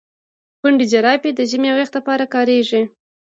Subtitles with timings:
[0.59, 2.81] پنډي جراپي د ژمي او يخ د پاره کاريږي.